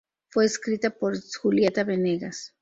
Fue 0.31 0.45
escrita 0.45 0.89
por 0.89 1.13
Julieta 1.41 1.83
Venegas. 1.83 2.55